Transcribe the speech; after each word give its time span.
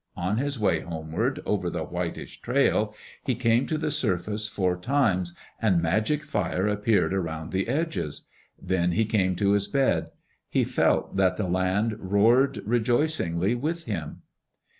On 0.17 0.37
his 0.37 0.57
way 0.59 0.79
homeward 0.79 1.41
over 1.45 1.69
the 1.69 1.83
whitish 1.83 2.41
trail, 2.41 2.95
he 3.23 3.35
came 3.35 3.67
to 3.67 3.77
the 3.77 3.91
surface 3.91 4.47
four 4.47 4.75
times, 4.75 5.37
and 5.61 5.79
magic 5.79 6.23
fire 6.23 6.67
appeared 6.67 7.13
around 7.13 7.51
the 7.51 7.67
edges. 7.67 8.25
Then 8.59 8.93
he 8.93 9.05
came 9.05 9.35
to 9.35 9.51
his 9.51 9.67
bed. 9.67 10.09
He 10.49 10.63
felt 10.63 11.17
that 11.17 11.37
the 11.37 11.47
land 11.47 11.97
roared 11.99 12.63
rejoicingly 12.65 13.53
with 13.53 13.83
him. 13.85 14.23